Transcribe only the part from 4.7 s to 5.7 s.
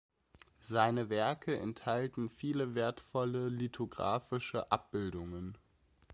Abbildungen.